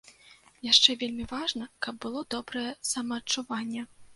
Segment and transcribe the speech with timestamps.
[0.71, 3.89] Яшчэ вельмі важна, каб было добрае самаадчуванне.